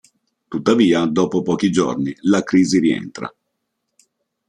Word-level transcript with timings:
Tuttavia 0.47 1.05
dopo 1.05 1.43
pochi 1.43 1.69
giorni 1.69 2.11
la 2.21 2.41
crisi 2.41 2.79
rientra. 2.79 3.31